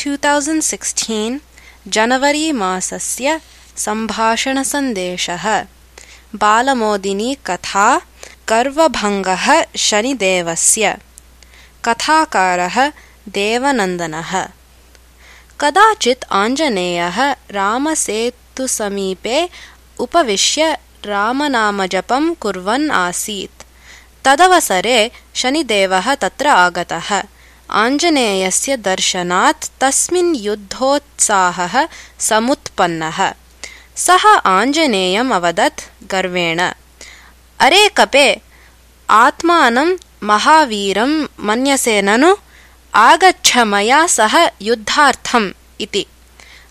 2016 0.00 1.38
January 1.94 2.50
मासस्य 2.60 3.38
सम्भाषणसन्देशः 3.84 5.44
बालमोदिनी 6.42 7.34
कथा 7.46 7.88
गर्वभङ्गः 8.50 9.46
शनिदेवस्य 9.86 10.94
कथाकारः 11.86 12.76
देवनन्दनः 13.38 14.32
कदाचित् 15.62 16.24
आञ्जनेयः 16.42 17.18
रामसेतुसमीपे 17.58 19.38
उपविश्य 20.06 20.70
रामनामजपं 21.12 22.32
कुर्वन् 22.44 22.90
आसीत् 23.04 23.66
तदवसरे 24.26 24.98
शनिदेवः 25.42 26.14
तत्र 26.24 26.48
आगतः 26.64 27.10
आञ्जनेयस्य 27.72 28.76
दर्शनात् 28.76 29.80
तस्मिन् 29.80 30.36
युद्धोत्साहः 30.36 31.88
समुत्पन्नः। 32.18 33.34
सः 33.96 34.28
आञ्जनेयम् 34.46 35.32
अवदत् 35.32 36.10
गर्वेण। 36.10 36.60
अरे 37.58 37.88
कपे 37.88 38.40
आत्मानं 39.10 39.96
महावीरं 40.22 41.26
मन्यसे 41.40 42.02
ननु 42.02 42.36
आगच्छ 42.94 43.58
मया 43.58 44.06
सह 44.06 44.50
युद्धार्थम् 44.62 45.52
इति। 45.80 46.06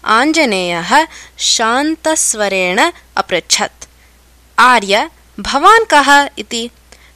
आञ्जनेयः 0.06 1.08
शान्तस्वरेण 1.38 2.92
अपृच्छत्। 3.18 3.90
आर्य 4.60 5.10
भवान् 5.40 5.86
कः 5.86 6.30
इति? 6.38 6.70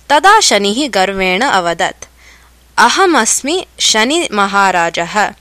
तदा 0.09 0.39
शनिः 0.39 0.89
गर्वेण 0.89 1.41
अवदत् 1.41 2.12
अहमस्मि 2.77 3.65
शनिमहाराजः। 3.79 5.31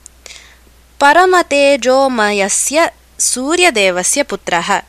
परमतेजोमयस्य 1.00 2.90
सूर्यदेवस्य 3.18 4.22
पुत्रः। 4.22 4.82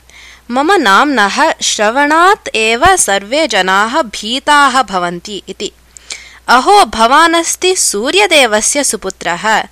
मम 0.52 0.72
नाम्नः 0.72 1.54
श्रवणात् 1.62 2.56
एव 2.56 2.96
सर्वे 2.96 3.48
जनाः 3.48 4.02
भीताः 4.02 4.84
भवन्ति 4.84 5.44
इति। 5.50 5.72
अहो 6.48 6.86
भवानस्ति 6.86 7.76
सूर्यदेवस्य 7.76 8.84
सुपुत्रः। 8.84 9.64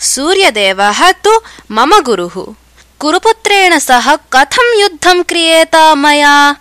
सूर्यदेवः 0.00 1.12
तु 1.12 1.40
मम 1.70 2.00
गुरुः। 2.00 2.54
कुरुपुत्रेण 2.98 3.78
सह 3.78 4.16
कथं 4.16 4.80
युद्धं 4.80 5.22
क्रियेत 5.22 5.76
मया? 5.76 6.56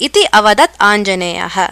इति 0.00 0.24
अवदत् 0.24 0.82
आञ्जनेयः। 0.82 1.68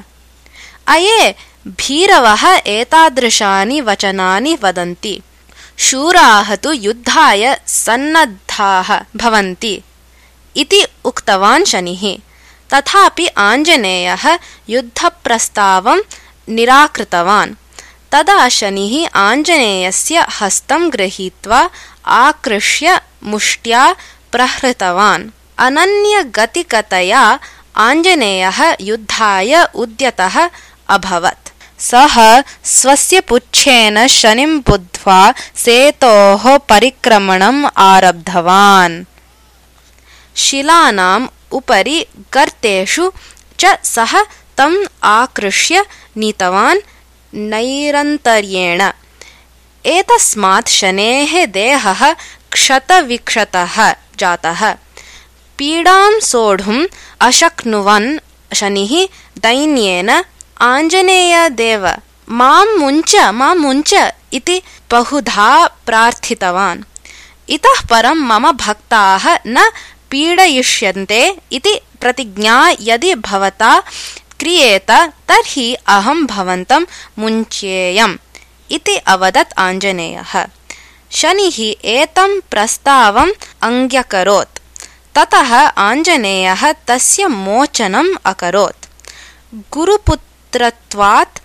अये 0.86 1.34
भीरवः 1.66 2.60
एतादृशानि 2.66 3.80
वचनानि 3.80 4.58
वदन्ति। 4.62 5.22
शूराः 5.78 6.56
तु 6.56 6.72
युद्धाय 6.72 7.60
सन्नद्धाः 7.66 9.00
भवन्ति। 9.16 9.82
इति 10.56 10.86
उक्तवान् 11.04 11.64
शनिः। 11.64 12.18
तथापि 12.74 13.26
आञ्जनेयः 13.26 14.38
युद्धप्रस्तावं 14.68 16.02
निराकृतवान्। 16.48 17.54
तदा 18.12 18.48
शनिः 18.48 19.08
आञ्जनेयस्य 19.08 20.26
हस्तं 20.40 20.92
गृहीत्वा 20.92 21.70
आकृष्य 22.06 23.00
मुष्ट्या 23.22 23.96
प्रहृतवान्। 24.32 25.30
अनन्यगतिकतया 25.58 27.38
आञ्जनेयः 27.76 28.76
युद्धाय 28.80 29.68
उद्यतः 29.74 30.50
अभवत् 30.88 31.48
सः 31.78 32.42
स्वस्य 32.64 33.20
पुच्छेन 33.20 34.06
शनिं 34.06 34.58
बुद्ध्वा 34.58 35.34
सेतोः 35.56 36.56
परिक्रमणम् 36.56 37.66
आरब्धवान्। 37.76 39.04
शिलानाम् 40.36 41.28
उपरि 41.52 42.06
गर्तेषु 42.34 43.12
च 43.60 43.78
सः 43.84 44.12
तम् 44.58 44.76
आकृष्य 45.04 45.84
नीतवान् 46.16 46.80
नैरन्तर्येण। 47.34 48.82
एतस्मात् 49.86 50.68
शनेः 50.68 51.46
देहः 51.46 52.12
क्षतविक्षतः 52.52 53.76
जातः। 54.18 54.72
पीडां 55.58 56.20
सोढुम् 56.20 56.86
अशक्नुवन् 57.20 58.18
शनिः 58.54 58.92
दैन्येन 59.38 60.10
आञ्जनेयदेव 60.60 61.86
मां 62.28 62.66
मुञ्च 62.78 63.16
मां 63.16 63.56
मुञ्च 63.56 63.94
इति 64.32 64.62
बहुधा 64.90 65.66
प्रार्थितवान्। 65.66 66.84
इतः 67.48 67.86
परं 67.90 68.14
मम 68.14 68.52
भक्ताः 68.52 69.38
न 69.46 69.70
पीडयिष्यन्ते 70.10 71.38
इति 71.52 71.80
प्रतिज्ञा 72.00 72.74
यदि 72.80 73.14
भवता 73.14 73.80
क्रियेत 74.40 74.90
तर्हि 75.28 75.74
अहं 75.74 76.26
भवन्तं 76.26 76.86
मुञ्चेयम् 77.18 78.16
इति 78.70 78.96
अवदत् 78.96 79.58
आञ्जनेयः। 79.58 80.46
शनिः 81.10 81.58
एतं 81.84 82.40
प्रस्तावम् 82.40 83.32
अङ्ग्यकरोत्। 83.62 84.58
ततः 85.14 85.54
आञ्जनेयः 85.88 86.72
तस्य 86.72 87.26
मोचनम् 87.26 88.16
अकरोत्। 88.24 88.86
गुरुपुत्र 89.72 90.24
पुत्रत्वात् 90.56 91.38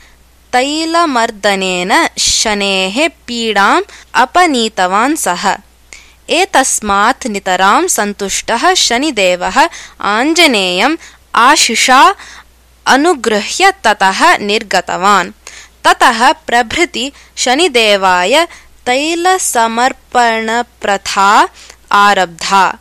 तैलमर्दनेन 0.54 1.92
शनेः 2.18 3.08
पीडाम् 3.08 3.90
अपनीतवान् 4.14 5.16
सः। 5.16 5.58
एतस्मात् 6.30 7.28
नितरां 7.28 7.88
सन्तुष्टः 7.88 8.74
शनिदेवः 8.74 9.70
आञ्जनेयम् 10.02 10.98
आशिषा 11.36 12.16
अनुगृह्य 12.86 13.74
ततः 13.84 14.38
निर्गतवान्। 14.38 15.32
ततः 15.86 16.32
प्रभृति 16.32 17.12
शनिदेवाय 17.38 18.48
तैलसमर्पणप्रथा 18.86 21.50
आरब्धा। 21.92 22.78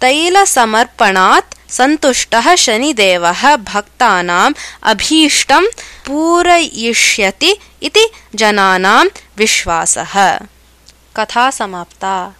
तैलसमर्पणात् 0.00 1.51
सन्तुष्टः 1.76 2.54
शनिदेवः 2.54 3.56
भक्तानाम् 3.56 4.54
अभीष्टं 4.82 5.66
पूरयिष्यति 6.06 7.56
इति 7.82 8.06
जनानां 8.34 9.06
विश्वासः। 9.36 10.38
कथा 11.16 11.50
समाप्ता। 11.50 12.34